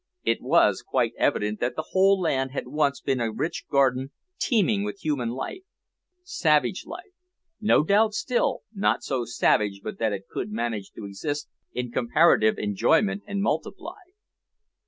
It 0.23 0.41
was 0.41 0.81
quite 0.81 1.13
evident 1.19 1.59
that 1.59 1.75
the 1.75 1.89
whole 1.91 2.19
land 2.19 2.53
had 2.53 2.65
once 2.67 2.99
been 2.99 3.19
a 3.19 3.31
rich 3.31 3.65
garden 3.69 4.09
teeming 4.39 4.83
with 4.83 5.05
human 5.05 5.29
life 5.29 5.61
savage 6.23 6.87
life, 6.87 7.13
no 7.59 7.83
doubt 7.83 8.15
still, 8.15 8.63
not 8.73 9.03
so 9.03 9.25
savage 9.25 9.81
but 9.83 9.99
that 9.99 10.11
it 10.11 10.27
could 10.27 10.51
manage 10.51 10.89
to 10.93 11.05
exist 11.05 11.49
in 11.73 11.91
comparative 11.91 12.57
enjoyment 12.57 13.21
and 13.27 13.43
multiply. 13.43 13.99